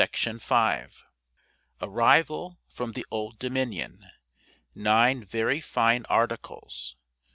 [1.79, 4.03] ARRIVAL FROM THE OLD DOMINION.
[4.73, 6.95] NINE VERY FINE "ARTICLES."